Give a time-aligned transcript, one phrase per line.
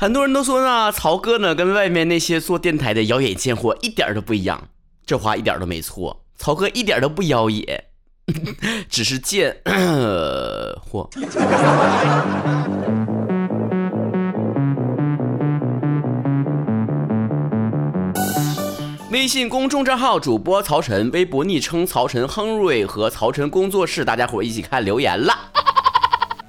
[0.00, 4.68] 很多人都说呢，曹哥呢跟外面那些做电台的妖冶贱货一点都不一样。
[5.04, 7.86] 这话一点都没错，曹哥一点都不妖冶，
[8.88, 9.56] 只是贱
[10.88, 11.10] 货。
[19.10, 25.34] 微信公众账号主播曹晨，微博昵称曹晨亨瑞和曹晨工作室，大家伙一起看留言了。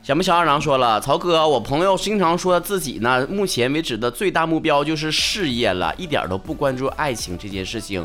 [0.10, 8.04] 小木小二郎说了，曹哥，我朋友经常说自己呢，目前为止的最大目标就是事业了，一点都不关注爱情这件事情。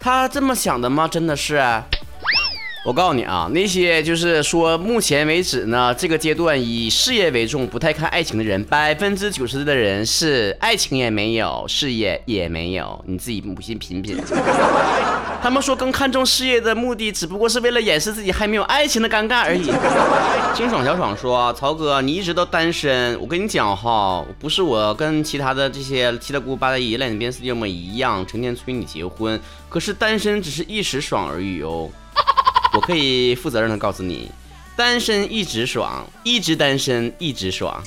[0.00, 1.06] 他这么想的吗？
[1.06, 1.62] 真的是。
[2.84, 14.18] 我告诉你啊，那些就是说，目前为止呢，这个阶段以事业为重，不太看爱情的人，百分之九十的人是爱情也没有，事业也没有，你自己母亲品品。
[15.42, 19.64] 他们说更看重事业的目的，只不过是为了掩饰自己还没有爱情的尴尬而已。
[20.54, 31.88] 清爽小爽说：“曹哥，你一直都单身，我跟你讲哈，不是我跟其他的这些七大姑八大姨、烂边四舅们一样，成天催你结婚，可是单身只是一时爽而已哦。”
[32.74, 34.30] 我可以负责任的告诉你，
[34.76, 37.80] 单身一直爽，一直单身一直爽。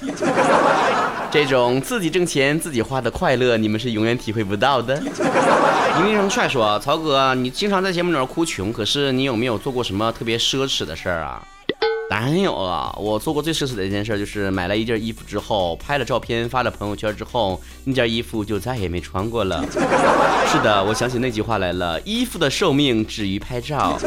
[1.30, 4.96] 这种自己挣钱自己花的快乐，你们是永远体会不到的。
[4.96, 11.46] 林生帅说：“曹哥，你经常在节目里面哭穷，可是你有没有做过什么特别奢侈的事儿啊？”
[12.10, 19.62] 当然有了，我做过最奢侈的一件事就是买了一件衣服之后，拍了照片发了朋友圈之后，那件衣服就再也没穿过了。
[20.48, 24.00] 是的，我想起那句话来了，衣服的寿命止于拍照。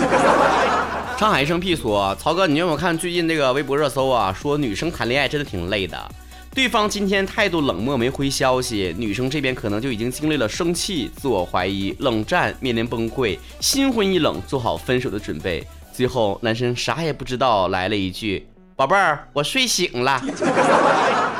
[1.19, 4.33] 上海一生屁说，曹哥，你有没有看最近那个微博热搜啊？
[4.33, 6.11] 说女生谈恋爱真的挺累的，
[6.55, 15.62] 对方今天态度冷漠没回消息，女生这边可能就已经经历了生气、自我怀疑、冷战，面临崩溃，心灰意冷，做好分手的准备。
[16.01, 20.19] 最后，男生啥也不知道，来了一句：“宝贝儿，我睡醒了。”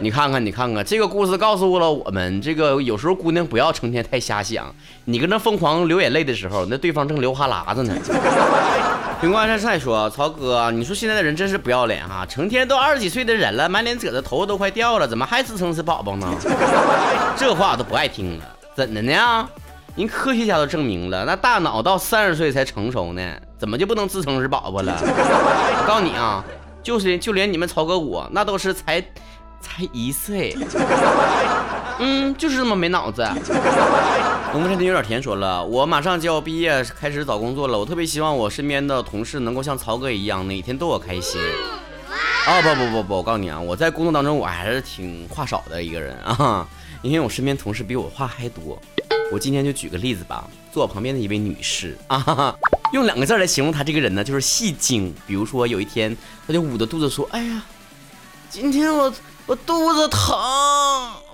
[0.00, 4.74] 你看看，你看看，这个故事告诉了我们，这个有时候姑娘不要成天太瞎想。
[5.04, 7.94] 你跟那疯狂流眼泪的时候，那对方正流哈喇子呢。
[9.20, 16.26] 平关山再说：“曹哥，你说现在的人真是不要脸哈，成天都二十几岁的人了，满脸褶子，头发都快掉了，怎么还自称是宝宝呢？
[17.36, 18.44] 这话我都不爱听了，
[18.74, 19.46] 怎的呢？
[19.96, 23.22] 人科学家都证明了，那大脑到三十岁才成熟呢。”
[23.58, 24.96] 怎么就不能自称是宝宝了？
[25.02, 26.44] 我告诉你啊，
[26.82, 29.00] 就是就连你们曹哥我那都是才
[29.60, 30.56] 才一岁，
[31.98, 33.26] 嗯，就是这么没脑子。
[34.52, 37.78] 农夫山泉有点甜说了，我马上就要毕业，开始找工作了。
[37.78, 41.40] 我特别希望我身边的同事能够像曹哥一样，哪天逗我开心。
[42.46, 46.66] 啊不不不不，我告诉你啊，我在工作当中我还是挺话少的一个人啊，
[47.02, 48.80] 因为我身边同事比我话还多。
[49.30, 50.48] 我今天就举个例子吧，
[50.78, 52.54] 坐我旁边的一位女士啊。
[52.92, 55.12] 用两个字来形容她这个人呢，就是戏精。
[55.26, 56.16] 比如说有一天，
[56.46, 57.62] 她就捂着肚子说：“哎呀，
[58.48, 59.12] 今天我
[59.46, 60.38] 我肚子疼。”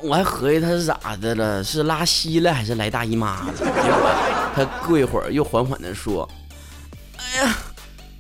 [0.01, 3.53] 我还合计她是咋的了，是拉稀了还是来大姨妈了？
[3.59, 4.11] 结果
[4.57, 6.27] 他过一会儿又缓缓的说
[7.21, 7.55] ：“哎呀，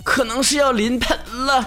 [0.05, 1.65] 可能是要临盆了。”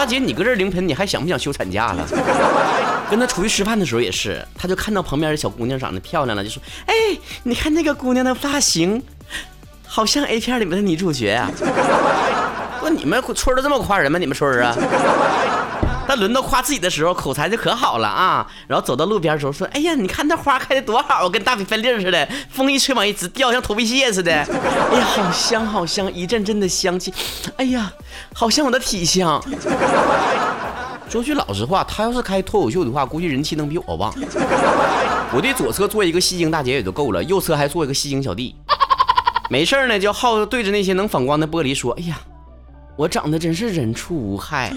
[0.00, 2.08] 大姐，你搁这临盆，你还想不想休产假了？
[3.10, 6.94] 跟他出去吃饭的时候也是，他就看到旁边的小姑娘长得漂亮了，就说：“哎，
[7.42, 9.02] 你看那个姑娘的发型。”
[9.86, 11.50] 好像 A 片里面的女主角啊！
[12.80, 14.18] 说，你们村都这么夸人吗？
[14.18, 14.74] 你们村啊？
[16.10, 18.44] 他轮到夸自己的时候，口才就可好了啊！
[18.66, 24.32] 然后走到路边的时候说：“哎呀，你看那花开的多好，跟大粉粒似的，风一吹往一直掉，像头皮屑似的。
[24.90, 27.14] 哎呀，好香好香，一阵阵的香气。
[27.58, 27.92] 哎呀，
[28.34, 29.40] 好像我的体香。
[31.08, 34.12] 说句老实话，他要是开脱口秀的话，估计人气能比我旺。
[35.32, 38.56] 我的左侧坐一个戏精大姐也就够了，右侧还坐一个戏精小弟。”
[39.48, 42.18] 没事呢，就好对着那些能反光的玻璃说：“哎呀，
[42.96, 44.72] 我长得真是人畜无害。”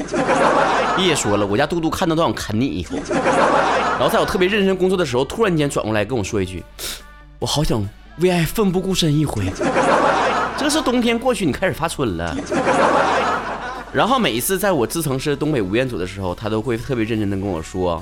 [0.96, 2.96] 别说了，我家嘟嘟看到都想啃你一口。
[3.94, 6.64] 然后在我特别认真工作的时候，突然间转过来跟我说一句
[7.40, 7.88] ：“我好想
[8.20, 9.46] 为爱奋不顾身一回。”
[10.58, 12.36] 这是冬天过去，你开始发春了。
[13.92, 18.02] 然后每一次在我自称是东北吴彦祖的时候，他都会特别认真的跟我说。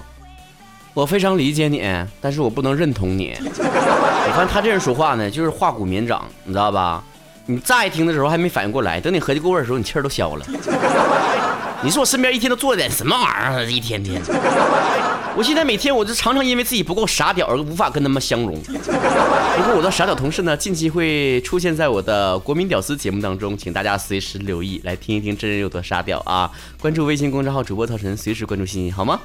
[0.94, 1.82] 我非常理解你，
[2.20, 3.36] 但是我不能认同你。
[3.40, 7.04] 我看他这人说话呢，就是化骨绵掌，你知道吧？
[7.46, 10.46] 你乍一听的时候还没反应过来，等你合计过味的时候，你气儿都消了。
[11.84, 13.72] 你说我身边一天都做点什么玩意儿？
[13.72, 14.22] 一天天，
[15.36, 18.62] 我现在每天我就常常因为自己不够傻屌而无法跟他们相融。
[18.62, 26.52] 不过我的傻屌同事呢，近期会出现在我的国民屌丝节目当中，请大家随时留意，来听一听真人有多傻屌啊！
[26.80, 29.20] 关注微信公众号主播曹晨，随时关注信息好吗？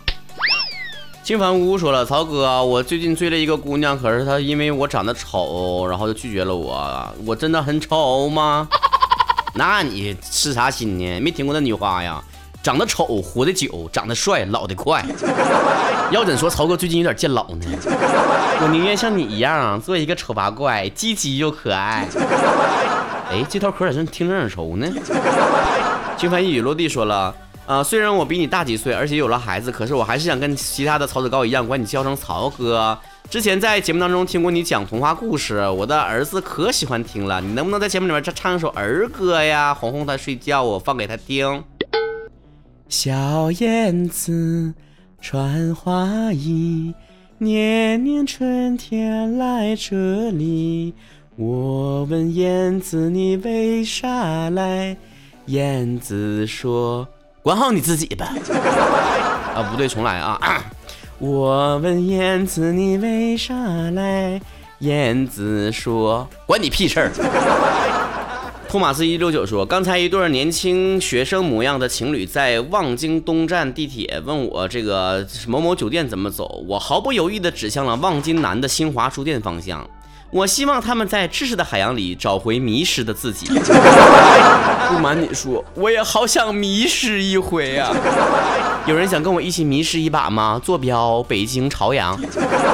[1.22, 7.14] 金凡屋说了：“曹哥，我最近追了一个姑娘，可是她因为我长得丑，然后就拒绝了我。
[7.26, 8.66] 我真的很丑吗？
[9.54, 11.20] 那你吃啥心呢？
[11.20, 12.22] 没听过那女话呀？
[12.66, 15.00] 长得丑活得久，长得帅老得快。
[16.10, 17.64] 要怎说曹哥最近有点见老呢？
[18.60, 22.08] 我宁愿像你一样做一个丑八怪，积极又可爱。
[23.30, 24.88] 哎，这套嗑咋真听着耳熟呢？
[26.18, 27.32] 轻帆一语落地说了。
[27.66, 32.98] 啊，虽然我比你大几岁，而且有了孩子，可是我还是想跟其他的曹子高一样，管你叫声曹哥。
[33.30, 37.40] 之前在节目当中听过你讲童话故事，我的儿子可喜欢听了。
[37.40, 41.62] 你能不能在节目里面再唱一首儿歌呀，哄哄他睡觉，我放给他听。
[42.88, 44.72] 小燕子
[45.20, 46.94] 穿花衣，
[47.38, 50.94] 年年春天来这里。
[51.34, 54.96] 我问燕子你为啥来？
[55.46, 57.06] 燕子说。
[57.42, 58.32] 管好你自己吧。
[59.54, 60.64] 啊，不对，重来啊！
[61.18, 63.54] 我问燕子你为啥
[63.90, 64.40] 来？
[64.78, 67.10] 燕子说管你屁事儿。
[68.68, 79.88] 托马斯一六九说，刚才一对年轻学生模样的情侣在望京东站地铁问我这个某某酒店怎么走，我毫不犹豫地指向了望京南的新华书店方向。
[80.30, 83.46] 我希望他们在知识的海洋里找回迷失的自己。
[84.90, 87.94] 不瞒你说，我也好想迷失一回啊！
[88.86, 90.60] 有人想跟我一起迷失一把吗？
[90.62, 92.20] 坐标北京朝阳。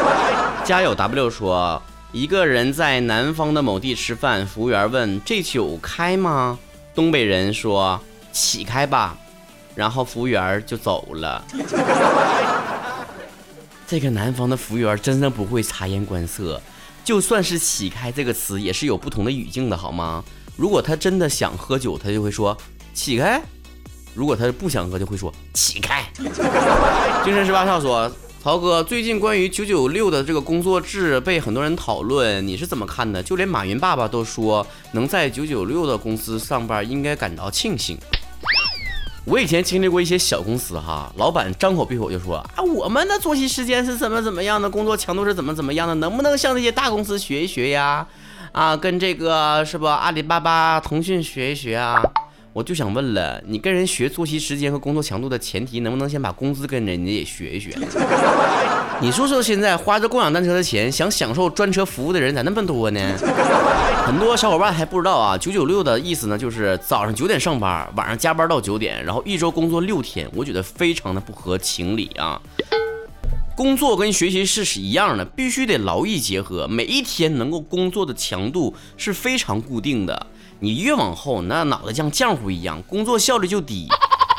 [0.64, 1.80] 家有 W 说，
[2.12, 6.58] 一个人在南方的某地吃饭，服务员问：“这酒开吗？”
[6.94, 7.98] 东北人说
[8.30, 9.16] ：“起开吧。”
[9.74, 11.42] 然后服务员就走了。
[13.88, 16.60] 这个南方的服务员真的不会察言观色。
[17.02, 20.22] 就算是“起开”这个词，也是有不同的语境的，好吗？
[20.54, 22.54] 如果他真的想喝酒，他就会说
[22.92, 23.40] “起开”；
[24.14, 26.04] 如果他不想喝，就会说“起开”。
[27.24, 33.22] 精神十八少说：“曹哥，最近关于九九六的这个工作制被很多人讨论，你是怎么看的？
[33.22, 37.96] 就连马云爸爸都说，能在九九六的公司上班，应该感到庆幸。”
[39.24, 48.04] 我以前经历过一些小公司哈，老板张口闭口就说啊，我们的作息时间是怎么怎么样的，工作强度是怎么怎么样的，能不能向那些大公司学一学呀？
[48.50, 52.02] 啊，跟这个是不阿里巴巴、腾讯学一学啊？
[52.52, 57.74] 我就想问了，你跟人学作息时间和工作强度的前提，能不能先把工资跟人家也学一学？
[59.00, 63.00] 你说说，现在花着共享单车的钱，想享受专车服务的人咋那么多呢？
[64.04, 70.28] 很多小伙伴还不知道啊，九九六的意思呢，就是早上九点上班，晚上加班到九点，然后一周工作六天。
[70.34, 72.38] 我觉得非常的不合情理啊。
[73.54, 80.26] 工作跟学习是是一样的，必须得劳逸结合，每一天能够工作的强度是非常固定的。
[80.62, 83.88] 你越往后，那脑袋像浆糊一样，工作效率就低。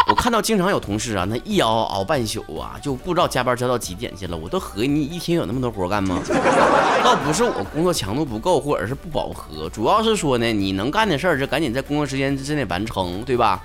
[0.08, 4.38] 我看到经常有同事啊，那一熬熬半宿啊，就不知道加班加到几点去了。
[4.38, 6.22] 我都合计你一天有那么多活干吗？
[7.04, 13.62] 倒不是我工作强度不够，或者是不饱和，主要是说呢，你能干的事儿就赶紧在工作时间之内完成，对吧？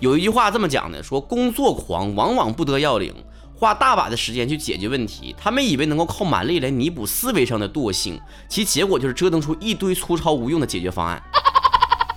[0.00, 3.14] 有一句话这么讲的，说工作狂往往不得要领，
[3.54, 11.22] 花大把的时间去解决问题，他们以为能够靠蛮力来弥补思维上的惰性，其结果就是折腾出一堆粗糙无用的解决方案。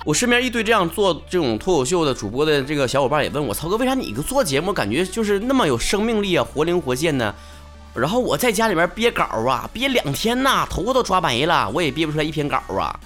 [0.05, 7.33] 我身边一堆这样做这种脱口秀的主播的这个小伙伴也问我，曹哥为啥你做节目感觉就是那么有生命力啊，活灵活现呢？
[7.94, 13.00] 然后我在家里面憋稿啊， 憋两天呐，头发都抓没了，我也憋不出来一篇稿啊。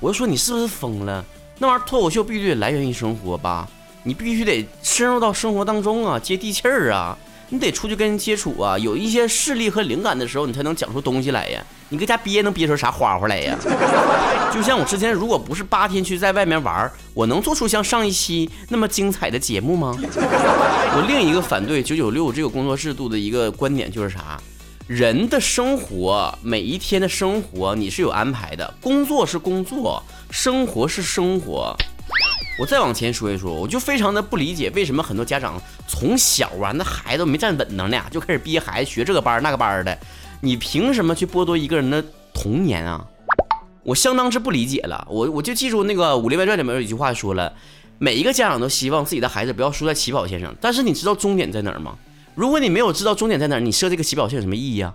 [0.00, 1.24] 我就说你是不是疯了？
[1.58, 3.66] 那玩意儿脱口秀必须得来源于生活吧，
[4.02, 7.16] 你必须得深入到生活当中啊，接地气儿啊。
[7.50, 11.62] 你得出去跟人接触啊，有一些势力和灵感的时候，你才能讲出东西来呀。
[11.90, 13.56] 你搁家憋能憋出啥花花来呀？
[14.52, 19.94] 就像我之前，如果不是八天去在外面玩，我能做出像上一期那么精彩的节目吗？
[20.00, 24.40] 我另一个反对九九六这个工作制度的一个观点就是啥？
[24.86, 31.76] 人的生活每一天的生活你是有安排的，工作是工作，生活是生活。
[32.56, 39.98] 我再往前说一说，我就非常的不理解，为什么很多家长从小啊，那孩子没站稳当呢，就开始逼孩子学这个班那个班的，
[40.40, 43.04] 你凭什么去剥夺一个人的童年啊？
[43.82, 45.04] 我相当是不理解了。
[45.10, 47.52] 我我就记住那个《武林外传》里面有一句话说了，
[47.98, 51.96] 每一个家长都希望自己的孩子不要输在起跑线上，但是你知道终点在哪儿吗？
[52.36, 54.94] 如果你没有知道终点在哪儿，你设这个起跑线有什么意义啊？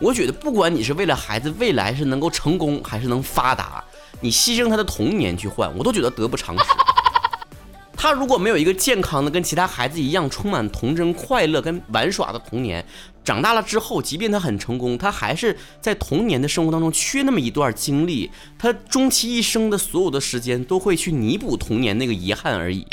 [0.00, 3.84] 我觉得不管你是为了孩子未来是能够成功还是能发达。
[4.20, 6.64] 你牺牲他的童年去换，我都觉得得不偿失。
[7.96, 12.82] 他如果没有一个健康的、跟其他孩子一样充满童真、快乐跟玩耍的童年，
[13.22, 18.30] 长大了之后，即便他很成功，他还是在童年的生活当中缺那么一段经历。
[18.58, 22.86] 他终其一生的所有的时间都会去弥补童年那个遗憾而已。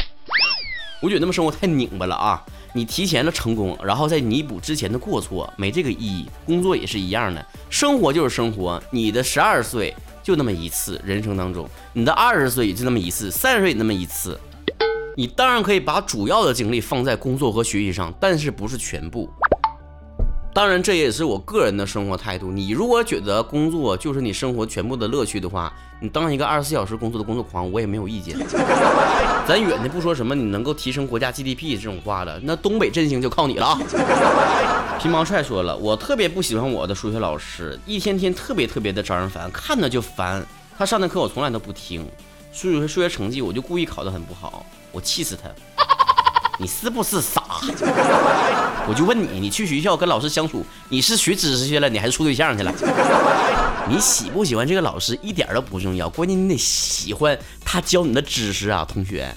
[1.02, 2.44] 我觉得那么生活太拧巴了啊！
[2.74, 6.28] 你提前了成功，然后再弥补之前的过错，没这个意义。
[6.46, 8.82] 工作也是一样的，生活就是生活。
[8.92, 9.94] 你的十二岁。
[10.24, 14.38] 就那么一次，人生当中，你的二十岁也就那么一次，三十岁也那么一次。
[15.16, 19.30] 你当然可以把主要的精力放在工作和学习上，但是不是全部。
[20.58, 22.52] 当然，这也是我个人的生活态度。
[22.52, 28.36] 你如果觉得工作就是你生活全部的乐趣的话，你当一个二十四小时工作的工作狂，我也没有意见。
[29.48, 34.98] 咱远的不说什么，你能够提升国家 GDP 这种话了，那东北振兴就靠你了啊！
[35.00, 40.44] 皮毛帅说了，我特别不喜欢我的数学老师，一天天特别特别的招人烦，看着就烦。
[40.76, 42.04] 他上的课我从来都不听，
[42.52, 45.77] 数学数学成绩我就故意考得很不好，我气死他。
[46.60, 47.44] 你是不是傻？
[48.90, 52.74] 我就问你，你去学校跟老师相处，你是学知识去了，你还是处对象去了？
[53.88, 59.32] 你喜不喜欢这个老师一点都不重要，关键你得喜欢他教你的知识啊，同学。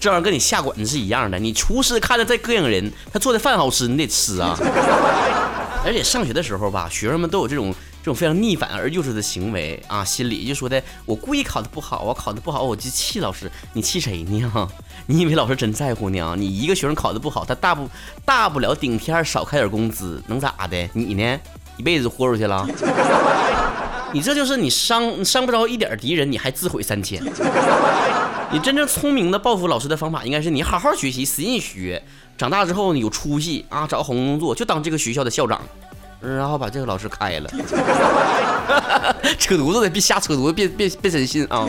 [0.00, 4.56] 这玩意儿跟你下馆子是一样的，你厨师看着再膈应人，他做的饭好吃，你得吃啊。
[5.84, 7.74] 而且上学的时候吧，学生们都有这种。
[8.02, 14.68] 这种非常逆反而幼稚的行为啊，心里就说的我故意考的不好，我考的不好我就气老师，你气谁呢？
[15.06, 16.34] 你以为老师真在乎呢？
[16.36, 17.88] 你一个学生考的不好，他大不
[18.24, 20.88] 大不了顶天少开点工资，能咋的？
[20.94, 21.38] 你呢？
[21.76, 22.66] 一辈子豁出去了？
[24.12, 27.22] 你这就是你伤伤不着一点敌人，你还自毁三千。
[28.50, 32.02] 你真正聪明的报复老师的方法，应该是你好好学习，使劲学，
[32.36, 35.62] 长大之后你有出息啊，找个好工作，就当这个学校的校长。
[36.22, 37.50] 然后把这个老师开了，
[39.38, 41.68] 扯犊子的别瞎扯犊子，别别别真信啊！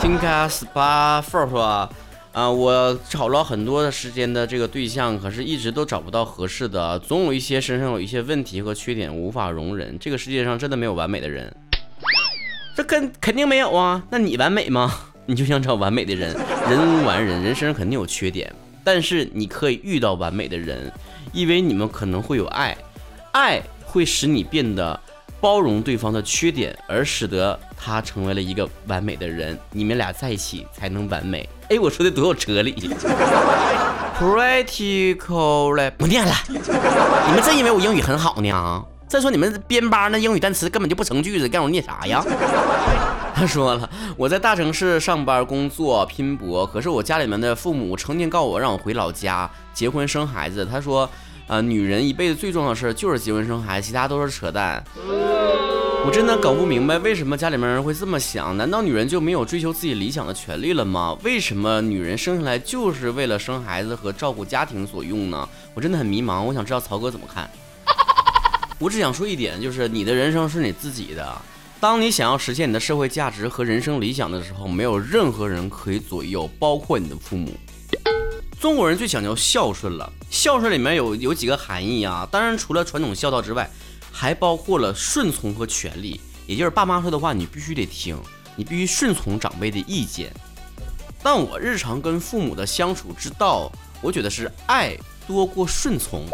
[0.00, 1.88] 听开十八份说，
[2.32, 9.98] 啊，我找了很多的时间的这个对象，可是一直都找不到合适的，总有一些身上有一些问题和缺点无法容忍。
[9.98, 11.54] 这个世界上真的没有完美的人，
[12.74, 14.02] 这肯肯定没有啊！
[14.10, 14.90] 那你完美吗？
[15.26, 16.34] 你就想找完美的人？
[16.68, 20.90] 人无完人，人身上肯定有缺点，但是你可以遇到完美的人，
[21.32, 22.76] 因为你们可能会有爱。
[23.34, 24.98] 爱会使你变得
[25.40, 29.58] 包容对方的缺点，而使得他成为了一个完美的人。
[29.72, 31.48] 你们俩在一起才能完美。
[31.68, 32.88] 哎，我说的多有哲理。
[34.16, 36.32] Pretty cool 嘞，不念了。
[36.48, 38.84] 你们真以为我英语很好呢？
[39.08, 42.24] 再说你们编吧那英语单词根本就不成句子，让我念啥呀？
[43.34, 50.64] 他说了，我在大城市上班工作拼搏，可是我家里面的父母成天告我让我回老家结婚生孩子。
[50.64, 51.10] 他说。
[51.46, 54.82] 啊，女人一辈子最重要的事就是结婚生孩子，其他都是扯淡。
[56.06, 58.56] 我真的搞不明白，为什么家里面人会这么想？
[58.56, 61.16] 难道女人就没有追求自己理想的权利了吗？
[61.22, 65.48] 为什么女人生下来就是为了生孩子和照顾家庭所用呢？
[65.72, 67.48] 我真的很迷茫，我想知道曹哥怎么看。
[68.78, 71.40] 我只想说一点，就是你的人生是你自己的。
[71.80, 77.50] 当你想要实现你的社会价值和人生理想的时候，没有任何人可以左右，包括你的父母。
[78.60, 82.26] 中国人最讲究孝顺了，孝顺里面有有几个含义啊？
[82.28, 83.70] 当然，除了传统孝道之外，
[84.10, 88.18] 还包括了顺从和权利，也就是爸妈说的话你必须得听，
[88.56, 90.34] 你必须顺从长辈的意见。
[91.22, 93.70] 但我日常跟父母的相处之道，
[94.02, 96.24] 我觉得是爱多过顺从。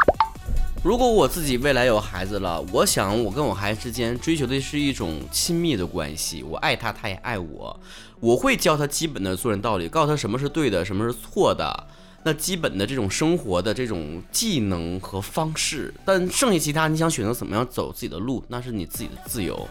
[0.83, 7.79] 如果我自己未来有孩子了，我想我跟我孩子之间追求的是一种亲密的关系，我爱他，他也爱我，
[8.19, 11.87] 我会教他基本的做人道理，告诉他什么是对的，什么是错的。
[12.23, 19.67] 那基本的这种生活的这种技能和方式，但剩下其他你想选择怎么样走自己的路，那是你自己的自由。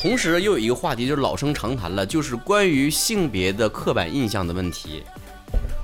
[0.00, 5.02] 同时又有一个话题就是老生常谈了，就是关于性别的刻板印象的问题。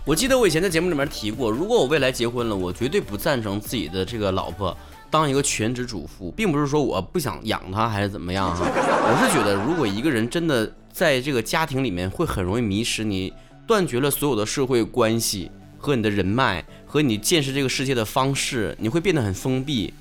[0.07, 4.77] 我记得我以前在节目里面提过，如果我未来结婚了，我绝对不赞成自己的这个老婆
[5.11, 13.33] 当一个全职主妇，并不是说我不想养她还是怎么样哈，我是觉得如果一个人真的在这个家庭里面会很容易迷失你。
[13.71, 15.49] 断绝了所有的社会关系
[15.79, 19.95] 和你的人脉和你见识这个世界的方式，你会变得很封闭。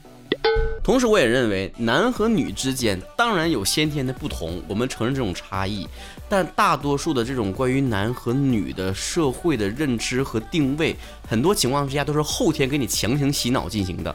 [0.84, 5.88] 同时，我也认为男和女之间当然有先天的不同，我们承认这种差异，
[6.28, 10.96] 但大多数的这种关于男和女的社会的认知和定位，
[11.28, 14.12] 很多情况之下都是后天给你强行洗脑进行的。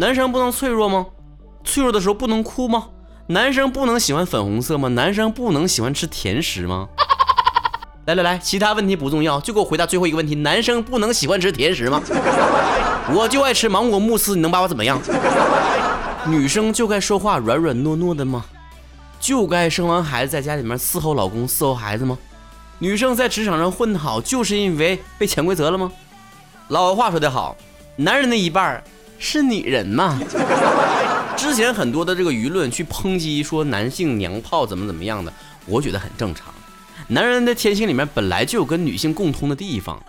[0.00, 1.08] 男生不能脆弱吗？
[1.62, 2.88] 脆弱的时候不能哭吗？
[3.26, 4.88] 男生不能喜欢粉红色吗？
[4.88, 6.88] 男生不能喜欢吃甜食吗？
[8.06, 12.00] 来来来，其他问题不重要，就给我回答最后一个问题：男生不能喜欢吃甜食吗？
[13.12, 15.00] 我就爱吃芒果慕斯，你能把我怎么样？
[16.28, 18.44] 女生就该说话软软糯糯的吗？
[19.18, 22.16] 就该生完孩子在家里面伺候老公伺候孩子吗？
[22.78, 25.90] 女生在职场上混得好，就是因为被潜规则了吗？
[26.68, 27.56] 老话说得好，
[27.96, 28.80] 男人的一半
[29.18, 30.20] 是女人嘛。
[31.36, 35.32] 之前很多的这个舆论去抨击说男性娘炮怎么怎么样的，
[35.66, 36.46] 我觉得很正常。
[37.08, 40.02] 男人的天性里面本来就有跟女性共通的地方，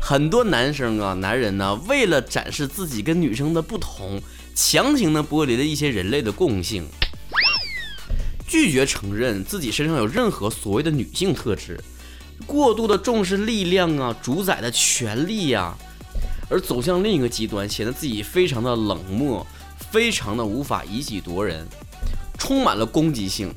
[0.00, 4.18] 很多男生啊，男人呢，为了展示自己跟女生的不同，
[4.54, 6.86] 强行的剥离了一些人类的共性，
[8.46, 11.78] 拒绝承认自己身上有任何所谓的女性特质。
[12.46, 15.76] 过度的重视力量啊，主宰的权利呀，
[16.48, 19.46] 而走向另一个极端，显得自己非常的冷漠，
[19.90, 21.66] 非常的无法以己夺人，
[22.38, 23.54] 充满了攻击性。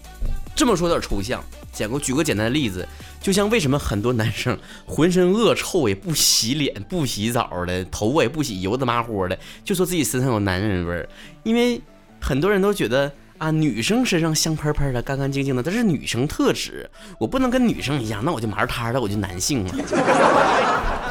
[0.55, 1.43] 这么说有点抽象，
[1.73, 2.87] 讲个举个简单的例子，
[3.21, 11.09] 就像为什么很多男生浑身恶臭，也不洗脸、不洗澡的，头发也不洗，油的麻乎的，就说自己身上有男人味儿，
[11.43, 11.81] 因为
[12.21, 13.11] 很多人都觉得。
[13.37, 16.89] 啊，女生身上香喷喷的、干干净净的，这是女生特质。
[17.19, 19.75] 我不能跟女生一样，那我就麻摊了，我就男性了。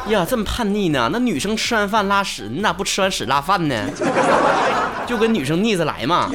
[0.09, 1.09] 呀，这么叛逆呢？
[1.13, 3.89] 那女生吃完饭拉屎，你咋不吃完屎拉饭呢？
[5.07, 6.31] 就跟女生逆着来嘛。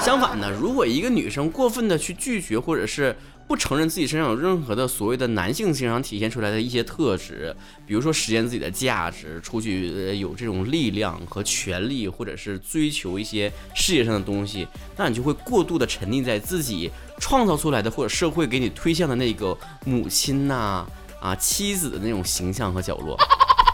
[0.00, 3.16] 相反呢，如果一个女生过分的去拒绝，或者是。
[3.44, 7.54] 不承认自己身上有任何的所谓的男性性上体现出来的一些特质，
[7.84, 14.66] 比如说实现自己的价值，出去有这种力量和权力，或者是追求一些事业上的东西，
[14.96, 19.54] 那你就会过度的沉溺在自己创造出来的或者社会给你推向的那个
[19.84, 20.86] 母亲呐
[21.22, 23.16] 啊妻子的那种形象和角落。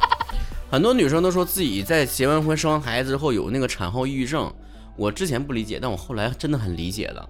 [0.71, 4.53] 很多女生都说自己在结完婚生完孩子之后有那个产后抑郁症，
[4.97, 7.29] 我之前不理解，但我后来真的很理解了，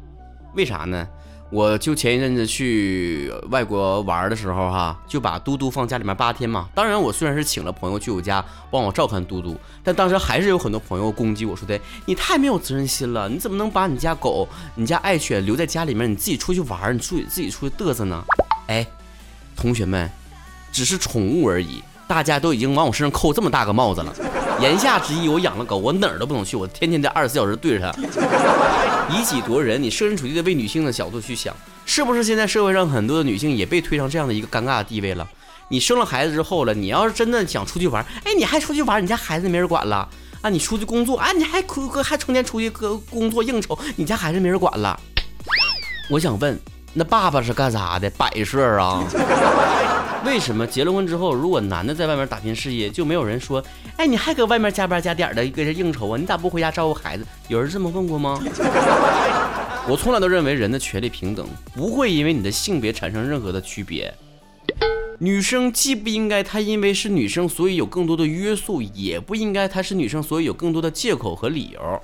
[0.56, 1.06] 为啥呢？
[1.50, 6.68] 我就前一阵子去外国玩的时候，哈，就把嘟嘟放家里面八天嘛。
[6.74, 18.22] 当然，我虽然是请了朋友去我家帮我照看嘟嘟，但当时还是有很多朋友攻击我说的，你太没有责任心了，你怎么能把你家狗、你家爱犬留在家里面，你自己出去玩，你出去自己出去嘚瑟呢？
[18.66, 18.86] 哎，
[19.58, 20.08] 同学们，
[20.70, 21.82] 只是宠物而已。
[22.06, 24.14] 大家都已经往我身上扣这么大个帽子了，
[24.62, 28.02] 言下之意，我养了狗，我哪儿都不能去，我天天在二十四小时对着它，
[29.14, 29.82] 以己度人。
[29.82, 35.28] 你设身处地的为女性的角度去想，是不是现在社会上很多的女性也被推上这样的一个尴尬的地位了？
[35.68, 40.08] 你生了孩子之后了，你要是真的想出去玩，哎，你还出去玩，你家孩子没人管了
[40.40, 40.48] 啊？
[40.48, 44.98] 你出去工作啊，你还哭还成天出去个工作应酬，你家孩子没人管了？
[46.08, 46.58] 我想问，
[46.94, 48.10] 那爸爸是干啥的？
[48.10, 49.04] 摆设啊？
[50.26, 53.62] 为什么结了婚之后，如果男的在外面打拼事业，就没有人说，
[53.96, 56.18] 哎，你还搁外面加班加点的搁这应酬啊？
[56.18, 57.24] 你咋不回家照顾孩子？
[57.46, 58.42] 有人这么问过吗？
[59.88, 64.12] 我从来都认为人的权利平等，不会因为你的性别产生任何的区别。
[65.20, 72.02] 女生既不应该她因为是女生所以有更多的约束，也不应该她是女生所以有更多的借口和理由。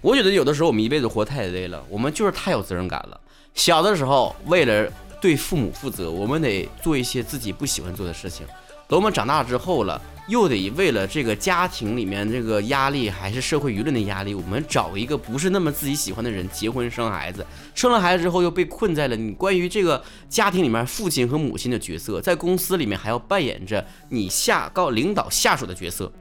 [0.00, 3.20] 我觉得有的时候我们一辈子活太累了，我们就是太有责任感了。
[3.54, 4.90] 小的时候为了。
[5.20, 8.46] 对父母负责，我们得做一些自己不喜欢做的事情。
[8.86, 17.46] 等我们长大之后了，又得为了这个家庭里面这个压力，还是社会舆论的压力，我们找一个不是那么自己喜欢的人结婚生孩子。
[17.74, 26.12] 生了孩子之后，又被困在了你关于这个家庭里面父亲和母亲的角色，在公司里面还要扮演着你下告领导下属的角色。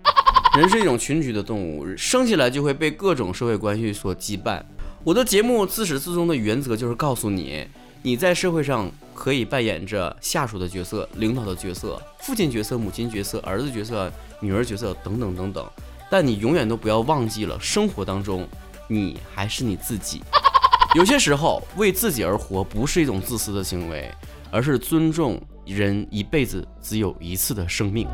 [0.58, 4.64] 人是一种群居的动物，生下来就会被各种社会关系所羁绊。
[5.06, 7.68] 我的节目自始至终的原则就是告诉你。
[8.02, 15.70] 你在社会上可以扮演着下属的角色、领导的角色、父亲角色、母亲角色、儿子角色、女儿角色等等等等，
[16.10, 18.48] 但你永远都不要忘记了，生活当中
[18.88, 20.22] 你还是你自己。
[20.96, 24.10] 有些时候，为自己而活不是一种自私的行为，
[24.52, 28.08] 而是尊重人一辈子只有一次的生命。